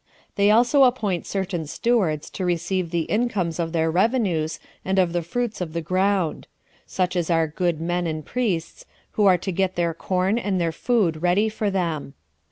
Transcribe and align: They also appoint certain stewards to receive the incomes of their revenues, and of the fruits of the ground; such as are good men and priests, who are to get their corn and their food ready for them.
They 0.35 0.49
also 0.49 0.85
appoint 0.85 1.27
certain 1.27 1.67
stewards 1.67 2.31
to 2.31 2.43
receive 2.43 2.89
the 2.89 3.01
incomes 3.03 3.59
of 3.59 3.71
their 3.71 3.91
revenues, 3.91 4.59
and 4.83 4.97
of 4.97 5.13
the 5.13 5.21
fruits 5.21 5.61
of 5.61 5.73
the 5.73 5.81
ground; 5.83 6.47
such 6.87 7.15
as 7.15 7.29
are 7.29 7.45
good 7.45 7.79
men 7.79 8.07
and 8.07 8.25
priests, 8.25 8.85
who 9.11 9.27
are 9.27 9.37
to 9.37 9.51
get 9.51 9.75
their 9.75 9.93
corn 9.93 10.39
and 10.39 10.59
their 10.59 10.71
food 10.71 11.21
ready 11.21 11.49
for 11.49 11.69
them. 11.69 12.15